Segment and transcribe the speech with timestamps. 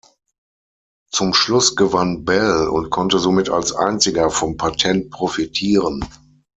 [1.11, 6.03] Zum Schluss gewann Bell und konnte somit als Einziger vom Patent profitieren.